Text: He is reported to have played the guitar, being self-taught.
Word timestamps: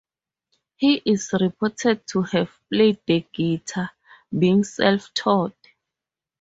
He 0.77 0.95
is 1.05 1.29
reported 1.39 2.07
to 2.07 2.23
have 2.23 2.49
played 2.73 2.97
the 3.05 3.23
guitar, 3.31 3.91
being 4.35 4.63
self-taught. 4.63 5.53